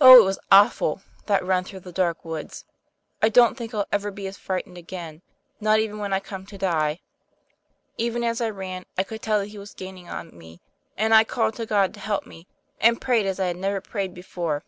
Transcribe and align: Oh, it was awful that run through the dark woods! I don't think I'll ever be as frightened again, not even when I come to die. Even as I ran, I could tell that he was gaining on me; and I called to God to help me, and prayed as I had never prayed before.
Oh, 0.00 0.18
it 0.18 0.24
was 0.24 0.38
awful 0.50 1.02
that 1.26 1.44
run 1.44 1.62
through 1.62 1.80
the 1.80 1.92
dark 1.92 2.24
woods! 2.24 2.64
I 3.20 3.28
don't 3.28 3.58
think 3.58 3.74
I'll 3.74 3.84
ever 3.92 4.10
be 4.10 4.26
as 4.26 4.38
frightened 4.38 4.78
again, 4.78 5.20
not 5.60 5.80
even 5.80 5.98
when 5.98 6.14
I 6.14 6.18
come 6.18 6.46
to 6.46 6.56
die. 6.56 7.02
Even 7.98 8.24
as 8.24 8.40
I 8.40 8.48
ran, 8.48 8.86
I 8.96 9.02
could 9.02 9.20
tell 9.20 9.38
that 9.40 9.48
he 9.48 9.58
was 9.58 9.74
gaining 9.74 10.08
on 10.08 10.30
me; 10.34 10.62
and 10.96 11.12
I 11.12 11.24
called 11.24 11.56
to 11.56 11.66
God 11.66 11.92
to 11.92 12.00
help 12.00 12.24
me, 12.24 12.46
and 12.80 13.02
prayed 13.02 13.26
as 13.26 13.38
I 13.38 13.48
had 13.48 13.58
never 13.58 13.82
prayed 13.82 14.14
before. 14.14 14.64